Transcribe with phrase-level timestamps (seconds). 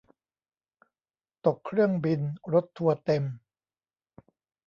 [1.45, 2.19] ตกเครื่องบิน
[2.53, 3.23] รถทัวร์เต็ม